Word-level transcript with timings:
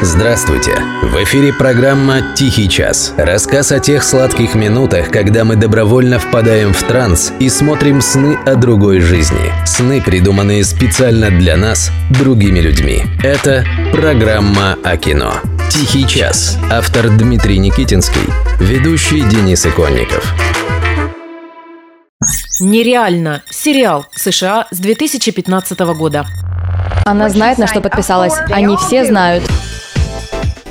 Здравствуйте! 0.00 0.76
В 1.02 1.24
эфире 1.24 1.52
программа 1.52 2.22
«Тихий 2.36 2.68
час». 2.68 3.12
Рассказ 3.16 3.72
о 3.72 3.80
тех 3.80 4.04
сладких 4.04 4.54
минутах, 4.54 5.10
когда 5.10 5.44
мы 5.44 5.56
добровольно 5.56 6.20
впадаем 6.20 6.72
в 6.72 6.80
транс 6.84 7.32
и 7.40 7.48
смотрим 7.48 8.00
сны 8.00 8.38
о 8.46 8.54
другой 8.54 9.00
жизни. 9.00 9.52
Сны, 9.66 10.00
придуманные 10.00 10.62
специально 10.62 11.30
для 11.30 11.56
нас, 11.56 11.90
другими 12.10 12.60
людьми. 12.60 13.02
Это 13.24 13.64
программа 13.92 14.78
о 14.84 14.96
кино. 14.96 15.34
«Тихий 15.68 16.06
час». 16.06 16.56
Автор 16.70 17.08
Дмитрий 17.10 17.58
Никитинский. 17.58 18.32
Ведущий 18.60 19.22
Денис 19.22 19.66
Иконников. 19.66 20.32
Нереально. 22.60 23.42
Сериал 23.50 24.06
США 24.14 24.68
с 24.70 24.78
2015 24.78 25.80
года. 25.96 26.24
Она 27.04 27.28
знает, 27.30 27.58
на 27.58 27.66
что 27.66 27.80
подписалась. 27.80 28.34
Они 28.50 28.76
все 28.76 29.04
знают. 29.04 29.42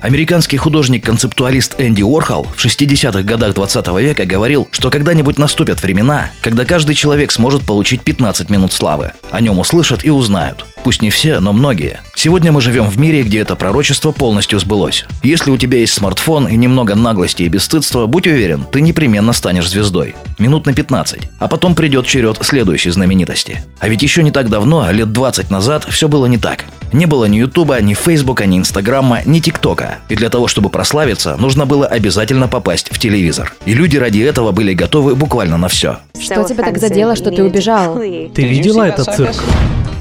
Американский 0.00 0.56
художник-концептуалист 0.56 1.74
Энди 1.78 2.02
Уорхол 2.02 2.44
в 2.44 2.64
60-х 2.64 3.22
годах 3.22 3.54
20 3.54 3.88
века 4.00 4.24
говорил, 4.24 4.68
что 4.70 4.90
когда-нибудь 4.90 5.38
наступят 5.38 5.82
времена, 5.82 6.30
когда 6.40 6.64
каждый 6.64 6.94
человек 6.94 7.32
сможет 7.32 7.62
получить 7.62 8.02
15 8.02 8.48
минут 8.48 8.72
славы. 8.72 9.12
О 9.30 9.40
нем 9.40 9.58
услышат 9.58 10.04
и 10.04 10.10
узнают. 10.10 10.64
Пусть 10.84 11.02
не 11.02 11.10
все, 11.10 11.40
но 11.40 11.52
многие. 11.52 12.00
Сегодня 12.14 12.52
мы 12.52 12.60
живем 12.60 12.86
в 12.86 12.98
мире, 12.98 13.22
где 13.22 13.40
это 13.40 13.56
пророчество 13.56 14.12
полностью 14.12 14.60
сбылось. 14.60 15.04
Если 15.22 15.50
у 15.50 15.56
тебя 15.56 15.78
есть 15.78 15.94
смартфон 15.94 16.46
и 16.46 16.56
немного 16.56 16.94
наглости 16.94 17.42
и 17.42 17.48
бесстыдства, 17.48 18.06
будь 18.06 18.26
уверен, 18.26 18.64
ты 18.70 18.80
непременно 18.80 19.32
станешь 19.32 19.68
звездой. 19.68 20.14
Минут 20.38 20.66
на 20.66 20.74
15. 20.74 21.20
А 21.38 21.48
потом 21.48 21.74
придет 21.74 22.06
черед 22.06 22.38
следующей 22.42 22.90
знаменитости. 22.90 23.62
А 23.80 23.88
ведь 23.88 24.02
еще 24.02 24.22
не 24.22 24.30
так 24.30 24.48
давно, 24.48 24.90
лет 24.92 25.12
20 25.12 25.50
назад, 25.50 25.86
все 25.90 26.08
было 26.08 26.26
не 26.26 26.38
так. 26.38 26.64
Не 26.92 27.06
было 27.06 27.26
ни 27.26 27.38
Ютуба, 27.38 27.80
ни 27.82 27.94
Фейсбука, 27.94 28.46
ни 28.46 28.58
Инстаграма, 28.58 29.20
ни 29.24 29.40
ТикТока. 29.40 29.87
И 30.08 30.16
для 30.16 30.30
того, 30.30 30.48
чтобы 30.48 30.70
прославиться, 30.70 31.36
нужно 31.36 31.66
было 31.66 31.86
обязательно 31.86 32.48
попасть 32.48 32.88
в 32.90 32.98
телевизор. 32.98 33.54
И 33.66 33.74
люди 33.74 33.96
ради 33.96 34.20
этого 34.20 34.52
были 34.52 34.74
готовы 34.74 35.14
буквально 35.14 35.56
на 35.56 35.68
все. 35.68 35.98
Что 36.18 36.44
тебя 36.44 36.64
так 36.64 36.78
задело, 36.78 37.16
что 37.16 37.30
ты 37.30 37.42
убежал? 37.42 37.98
Ты 37.98 38.42
видела 38.42 38.84
этот 38.84 39.14
цирк? 39.14 39.36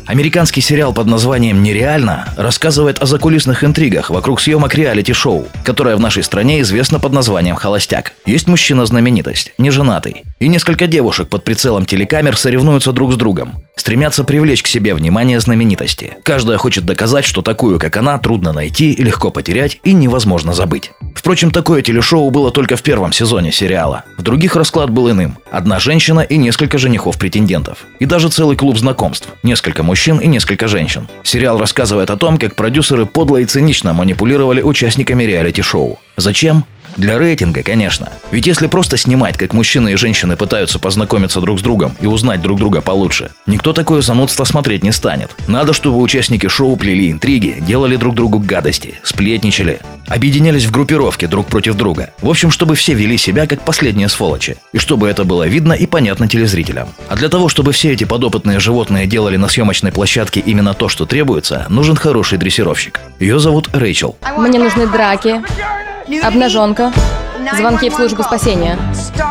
Американский 0.08 0.62
сериал 0.62 0.94
под 0.94 1.08
названием 1.08 1.62
«Нереально» 1.62 2.30
рассказывает 2.38 3.00
о 3.00 3.06
закулисных 3.06 3.66
интригах 3.66 4.10
вокруг 4.10 4.40
съемок 4.40 4.74
реалити-шоу, 4.74 5.46
которое 5.66 5.98
в 5.98 6.00
нашей 6.00 6.24
стране 6.24 6.62
известно 6.62 6.98
под 6.98 7.12
названием 7.12 7.58
«Холостяк». 7.58 8.14
Есть 8.26 8.48
мужчина-знаменитость, 8.48 9.52
неженатый, 9.58 10.24
и 10.40 10.48
несколько 10.48 10.88
девушек 10.88 11.28
под 11.28 11.44
прицелом 11.44 11.86
телекамер 11.86 12.38
соревнуются 12.38 12.94
друг 12.94 13.12
с 13.12 13.18
другом, 13.18 13.56
стремятся 13.78 14.26
привлечь 14.26 14.64
к 14.64 14.68
себе 14.68 14.94
внимание 14.94 15.40
знаменитости. 15.40 16.16
Каждая 16.24 16.58
хочет 16.58 16.86
доказать, 16.86 17.24
что 17.24 17.42
такую, 17.42 17.80
как 17.80 17.96
она, 17.96 18.18
трудно 18.18 18.52
найти, 18.52 18.96
легко 18.96 19.32
потерять 19.32 19.80
и 19.84 19.94
невозможно 19.94 20.54
забыть. 20.54 20.92
Впрочем, 21.16 21.52
такое 21.52 21.82
телешоу 21.82 22.30
было 22.30 22.52
только 22.52 22.76
в 22.76 22.84
первом 22.84 23.14
сезоне 23.14 23.52
сериала. 23.52 24.04
В 24.18 24.24
других 24.24 24.56
расклад 24.56 24.90
был 24.90 25.10
иным. 25.10 25.38
Одна 25.52 25.80
женщина 25.80 26.22
и 26.22 26.38
несколько 26.38 26.78
женихов-претендентов. 26.78 27.80
И 28.00 28.06
даже 28.06 28.30
целый 28.30 28.58
клуб 28.58 28.78
знакомств. 28.78 29.30
Несколько 29.44 29.84
мужчин 29.84 30.18
и 30.18 30.28
несколько 30.28 30.68
женщин. 30.68 31.08
Сериал 31.24 31.58
рассказывает 31.58 32.10
о 32.10 32.18
том, 32.18 32.38
как 32.38 32.56
продюсеры 32.56 33.06
подло 33.06 33.38
и 33.38 33.46
цинично 33.46 33.94
манипулировали 33.94 34.62
участниками 34.62 35.24
реалити-шоу. 35.24 36.00
Зачем? 36.18 36.66
Для 36.98 37.20
рейтинга, 37.20 37.62
конечно. 37.62 38.10
Ведь 38.32 38.48
если 38.48 38.66
просто 38.66 38.98
снимать, 38.98 39.38
как 39.38 39.54
мужчины 39.54 39.94
и 39.94 39.96
женщины 39.96 40.36
пытаются 40.36 40.80
познакомиться 40.80 41.40
друг 41.40 41.60
с 41.60 41.62
другом 41.62 41.96
и 42.02 42.08
узнать 42.08 42.42
друг 42.42 42.58
друга 42.58 42.82
получше, 42.82 43.30
никто 43.46 43.72
такое 43.72 44.02
занудство 44.02 44.44
смотреть 44.46 44.84
не 44.84 44.92
станет. 44.92 45.36
Надо, 45.48 45.74
чтобы 45.74 46.00
участники 46.00 46.48
шоу 46.48 46.76
плели 46.76 47.12
интриги, 47.12 47.58
делали 47.62 47.98
друг 47.98 48.16
другу 48.16 48.40
гадости, 48.40 48.96
сплетничали, 49.04 49.80
объединялись 50.08 50.66
в 50.66 50.72
группировки 50.72 51.28
друг 51.28 51.46
против 51.46 51.76
друга. 51.76 52.14
В 52.20 52.30
общем, 52.30 52.50
чтобы 52.50 52.74
все 52.74 52.96
вели 52.96 53.18
себя 53.18 53.46
как 53.46 53.62
последние 53.62 54.10
сволочи. 54.10 54.58
И 54.74 54.80
чтобы 54.80 55.08
это 55.08 55.24
было 55.24 55.48
видно 55.48 55.74
и 55.74 55.86
понятно 55.86 56.28
телезрителям. 56.28 56.90
А 57.10 57.16
для 57.16 57.30
того, 57.30 57.48
чтобы 57.48 57.74
все 57.74 57.94
эти 57.94 58.06
подопытные 58.06 58.60
животные 58.60 59.06
делали 59.06 59.38
на 59.38 59.50
съемочной 59.50 59.92
площадке 59.92 60.40
именно 60.40 60.74
то, 60.74 60.90
что 60.90 61.06
требуется, 61.06 61.68
нужен 61.70 61.96
хороший 61.96 62.40
дрессировщик. 62.40 63.02
Ее 63.20 63.40
зовут 63.40 63.70
Рэйчел. 63.72 64.18
Мне 64.36 64.58
нужны 64.58 64.88
драки, 64.88 65.44
обнаженка, 66.24 66.94
звонки 67.58 67.90
в 67.90 67.94
службу 67.94 68.24
спасения. 68.24 68.78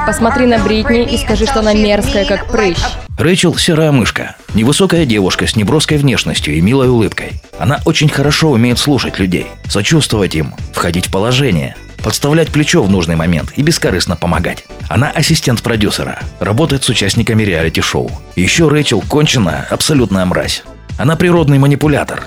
Посмотри 0.07 0.47
на 0.47 0.59
Бритни 0.59 1.05
и 1.05 1.17
скажи, 1.19 1.47
что 1.47 1.61
она 1.61 1.73
мерзкая, 1.73 2.25
как 2.25 2.51
прыщ. 2.51 2.79
Рэйчел– 3.19 3.57
серая 3.57 3.93
мышка. 3.93 4.37
Невысокая 4.55 5.07
девушка 5.07 5.47
с 5.47 5.57
неброской 5.57 5.97
внешностью 5.97 6.55
и 6.55 6.61
милой 6.61 6.89
улыбкой. 6.89 7.41
Она 7.59 7.81
очень 7.87 8.09
хорошо 8.09 8.51
умеет 8.51 8.79
слушать 8.79 9.19
людей, 9.19 9.47
сочувствовать 9.69 10.35
им, 10.35 10.55
входить 10.73 11.07
в 11.07 11.11
положение, 11.11 11.77
подставлять 12.05 12.51
плечо 12.51 12.83
в 12.83 12.91
нужный 12.91 13.17
момент 13.17 13.53
и 13.57 13.63
бескорыстно 13.63 14.17
помогать. 14.17 14.65
Она 14.89 15.11
ассистент 15.11 15.63
продюсера, 15.63 16.21
работает 16.41 16.85
с 16.85 16.89
участниками 16.91 17.43
реалити-шоу. 17.43 18.11
Еще 18.37 18.69
Рэйчел 18.69 19.01
кончена, 19.01 19.67
абсолютная 19.71 20.27
мразь. 20.27 20.63
Она 20.99 21.17
природный 21.17 21.59
манипулятор. 21.59 22.25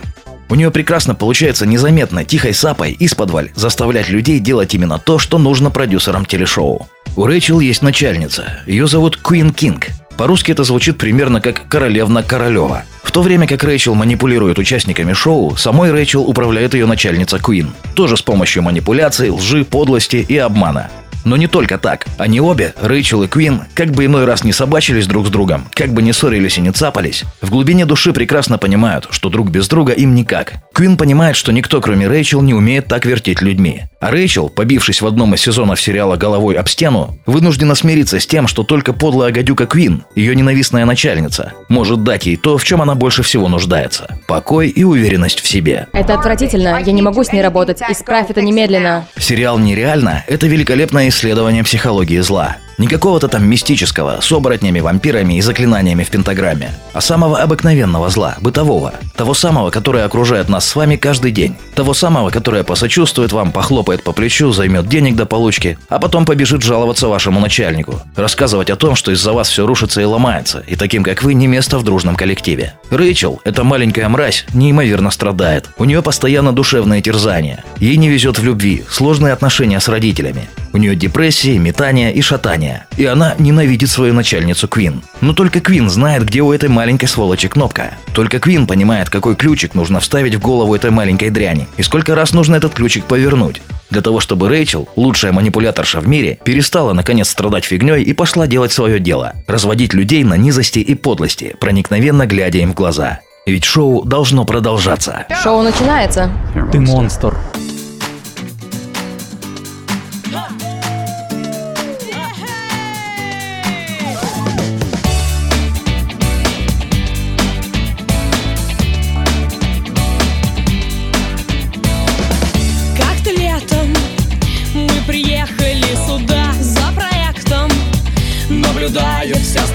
У 0.50 0.56
нее 0.56 0.72
прекрасно 0.72 1.14
получается 1.14 1.68
незаметно, 1.68 2.26
тихой 2.26 2.56
сапой, 2.56 2.92
из 2.94 3.14
подваль 3.14 3.52
заставлять 3.54 4.10
людей 4.10 4.40
делать 4.40 4.74
именно 4.74 4.98
то, 4.98 5.20
что 5.20 5.38
нужно 5.38 5.70
продюсерам 5.70 6.26
телешоу. 6.26 6.88
У 7.16 7.26
Рэйчел 7.26 7.60
есть 7.60 7.84
начальница. 7.84 8.62
Ее 8.66 8.88
зовут 8.88 9.18
Куин 9.18 9.52
Кинг. 9.52 9.88
По-русски 10.18 10.52
это 10.52 10.64
звучит 10.64 10.98
примерно 10.98 11.40
как 11.40 11.68
«королевна 11.70 12.24
Королева». 12.24 12.84
В 13.04 13.12
то 13.12 13.22
время 13.22 13.48
как 13.48 13.64
Рэйчел 13.64 13.96
манипулирует 13.96 14.60
участниками 14.60 15.14
шоу, 15.14 15.56
самой 15.56 15.92
Рэйчел 15.92 16.24
управляет 16.24 16.74
ее 16.74 16.88
начальница 16.88 17.40
Куин. 17.40 17.72
Тоже 17.96 18.18
с 18.18 18.22
помощью 18.22 18.64
манипуляций, 18.64 19.30
лжи, 19.30 19.64
подлости 19.64 20.18
и 20.18 20.38
обмана. 20.38 20.90
Но 21.26 21.38
не 21.38 21.48
только 21.48 21.78
так. 21.78 22.06
Они 22.18 22.40
обе, 22.40 22.74
Рэйчел 22.82 23.24
и 23.24 23.28
Квин, 23.28 23.64
как 23.74 23.92
бы 23.92 24.06
иной 24.06 24.26
раз 24.26 24.44
не 24.44 24.54
собачились 24.54 25.08
друг 25.08 25.28
с 25.28 25.30
другом, 25.30 25.68
как 25.74 25.94
бы 25.94 26.02
не 26.02 26.14
ссорились 26.14 26.58
и 26.58 26.62
не 26.62 26.72
цапались, 26.72 27.24
в 27.42 27.50
глубине 27.50 27.86
души 27.86 28.14
прекрасно 28.14 28.58
понимают, 28.58 29.08
что 29.12 29.30
друг 29.30 29.50
без 29.50 29.68
друга 29.68 29.94
им 29.94 30.16
никак. 30.16 30.54
Квин 30.74 30.98
понимает, 30.98 31.36
что 31.36 31.52
никто, 31.52 31.82
кроме 31.82 32.08
Рэйчел, 32.08 32.42
не 32.42 32.54
умеет 32.54 32.88
так 32.88 33.06
вертеть 33.06 33.42
людьми. 33.42 33.84
А 34.00 34.12
Рэйчел, 34.12 34.50
побившись 34.50 35.02
в 35.02 35.08
одном 35.08 35.34
из 35.34 35.42
сезонов 35.42 35.82
сериала 35.82 36.16
головой 36.16 36.56
об 36.56 36.70
стену, 36.70 37.20
вынуждена 37.26 37.76
смириться 37.76 38.20
с 38.20 38.26
тем, 38.26 38.48
что 38.48 38.64
только 38.64 38.94
подлая 38.94 39.32
гадюка 39.32 39.66
Квин, 39.66 40.06
ее 40.16 40.36
ненавистная 40.36 40.86
начальница, 40.86 41.54
может 41.68 42.04
дать 42.04 42.26
ей 42.26 42.38
то, 42.38 42.58
в 42.58 42.64
чем 42.64 42.82
она 42.82 42.96
больше 42.96 43.24
всего 43.24 43.50
нуждается– 43.50 44.20
покой 44.28 44.70
и 44.70 44.84
уверенность 44.84 45.42
в 45.42 45.48
себе. 45.48 45.88
Это 45.92 46.14
отвратительно, 46.14 46.82
я 46.86 46.92
не 46.94 47.02
могу 47.02 47.24
с 47.24 47.34
ней 47.34 47.42
работать, 47.42 47.82
исправь 47.90 48.30
это 48.30 48.42
немедленно. 48.42 49.06
Сериал 49.18 49.60
«Нереально»– 49.60 50.24
это 50.28 50.48
великолепное 50.48 51.09
исследование 51.10 51.64
психологии 51.64 52.20
зла. 52.20 52.58
Не 52.80 52.88
какого-то 52.88 53.28
там 53.28 53.46
мистического, 53.46 54.22
с 54.22 54.32
оборотнями, 54.32 54.80
вампирами 54.80 55.34
и 55.34 55.42
заклинаниями 55.42 56.06
в 56.06 56.10
пентаграмме, 56.10 56.72
а 56.94 57.02
самого 57.02 57.38
обыкновенного 57.38 58.10
зла, 58.10 58.38
бытового. 58.40 58.94
Того 59.18 59.34
самого, 59.34 59.70
которое 59.70 60.06
окружает 60.06 60.48
нас 60.48 60.66
с 60.66 60.76
вами 60.78 60.96
каждый 60.96 61.32
день. 61.32 61.58
Того 61.76 61.94
самого, 61.94 62.30
которое 62.30 62.64
посочувствует 62.64 63.34
вам, 63.34 63.52
похлопает 63.52 64.04
по 64.04 64.14
плечу, 64.14 64.54
займет 64.54 64.88
денег 64.88 65.18
до 65.18 65.26
получки, 65.26 65.78
а 65.90 66.00
потом 66.00 66.26
побежит 66.26 66.62
жаловаться 66.62 67.10
вашему 67.10 67.42
начальнику. 67.42 68.02
Рассказывать 68.16 68.70
о 68.70 68.78
том, 68.78 68.96
что 68.96 69.12
из-за 69.12 69.34
вас 69.34 69.50
все 69.50 69.68
рушится 69.68 70.00
и 70.00 70.06
ломается, 70.06 70.64
и 70.66 70.78
таким, 70.78 71.04
как 71.04 71.22
вы, 71.22 71.34
не 71.34 71.48
место 71.48 71.80
в 71.80 71.84
дружном 71.84 72.16
коллективе. 72.16 72.76
Рэйчел, 72.92 73.42
эта 73.44 73.66
маленькая 73.66 74.08
мразь, 74.08 74.46
неимоверно 74.54 75.12
страдает. 75.12 75.70
У 75.78 75.84
нее 75.84 76.02
постоянно 76.02 76.54
душевное 76.54 77.02
терзание. 77.02 77.62
Ей 77.80 77.98
не 77.98 78.08
везет 78.08 78.40
в 78.40 78.44
любви, 78.46 78.86
сложные 78.90 79.34
отношения 79.34 79.82
с 79.82 79.90
родителями. 79.90 80.48
У 80.72 80.78
нее 80.78 80.96
депрессии, 80.96 81.58
метания 81.58 82.12
и 82.12 82.22
шатания. 82.22 82.69
И 82.98 83.06
она 83.06 83.36
ненавидит 83.40 83.90
свою 83.90 84.14
начальницу 84.14 84.68
Квин. 84.68 85.02
Но 85.22 85.34
только 85.34 85.60
Квин 85.60 85.90
знает, 85.90 86.26
где 86.26 86.42
у 86.42 86.52
этой 86.52 86.70
маленькой 86.70 87.08
сволочи 87.08 87.48
кнопка. 87.48 87.94
Только 88.14 88.40
Квин 88.40 88.68
понимает, 88.68 89.10
какой 89.10 89.36
ключик 89.36 89.76
нужно 89.76 90.00
вставить 90.00 90.36
в 90.36 90.40
голову 90.40 90.76
этой 90.76 90.92
маленькой 90.92 91.30
дряни. 91.30 91.68
И 91.78 91.84
сколько 91.84 92.16
раз 92.16 92.34
нужно 92.34 92.56
этот 92.56 92.74
ключик 92.74 93.06
повернуть. 93.06 93.62
Для 93.90 94.02
того, 94.02 94.20
чтобы 94.20 94.50
Рэйчел, 94.50 94.88
лучшая 94.96 95.32
манипуляторша 95.32 96.00
в 96.00 96.08
мире, 96.08 96.40
перестала 96.44 96.94
наконец 96.94 97.30
страдать 97.30 97.66
фигней 97.66 98.04
и 98.04 98.14
пошла 98.14 98.46
делать 98.48 98.72
свое 98.72 99.00
дело. 99.00 99.34
Разводить 99.48 99.94
людей 99.94 100.24
на 100.24 100.36
низости 100.36 100.80
и 100.80 100.96
подлости, 100.96 101.56
проникновенно 101.60 102.28
глядя 102.28 102.60
им 102.60 102.72
в 102.72 102.76
глаза. 102.76 103.20
Ведь 103.46 103.66
шоу 103.66 104.04
должно 104.04 104.46
продолжаться. 104.46 105.26
Шоу 105.42 105.64
начинается. 105.64 106.32
Ты 106.72 106.80
монстр. 106.80 107.36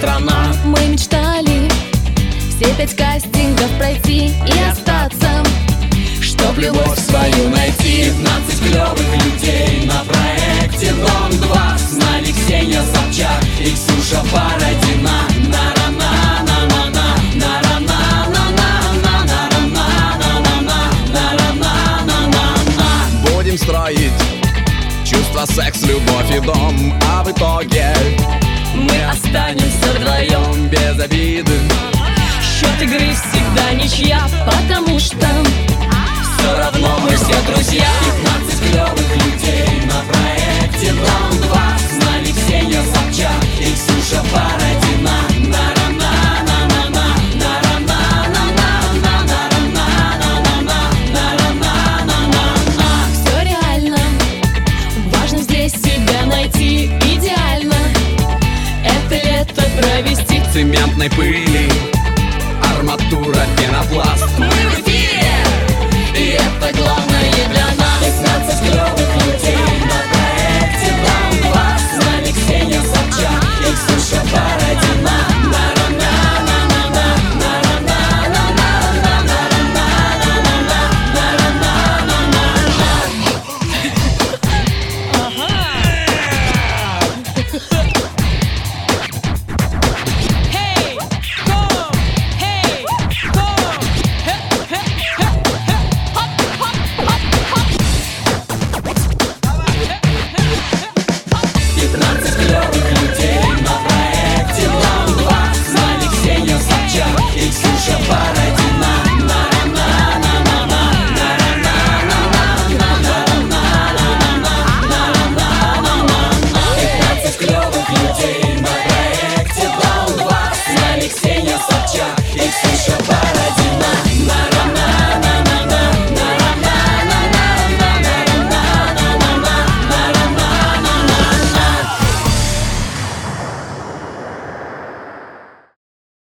Страна. 0.05 0.53
Мы 0.65 0.87
мечтали 0.89 1.71
все 2.51 2.75
пять 2.75 2.95
кастингов 2.95 3.71
пройти 3.79 4.33
и 4.47 4.71
остаться. 4.71 5.43
Чтоб 6.21 6.57
любовь 6.59 6.99
свою 6.99 7.49
найти. 7.49 8.13
15 8.13 8.61
клевых 8.61 9.25
людей 9.25 9.87
на 9.87 10.05
проекте 10.05 10.93
Дом-2 10.93 11.79
Знали 11.91 12.33
Ксения 12.33 12.83
Собчак 12.83 13.45
и 13.61 13.71
Ксюша 13.71 14.23
Бородина 14.33 15.44
останемся 29.45 29.93
вдвоем 29.95 30.69
без 30.69 30.99
обиды. 31.01 31.53
Счет 32.41 32.83
игры 32.83 33.13
всегда 33.15 33.73
ничья, 33.75 34.27
потому 34.47 34.99
что 34.99 35.27
Все 36.39 36.57
равно 36.57 36.99
мы 37.01 37.11
все 37.11 37.35
друзья. 37.47 37.87
15 38.25 38.61
клевых 38.61 39.17
людей 39.17 39.83
на 39.87 40.14
I 61.05 61.11
płynie 61.11 61.54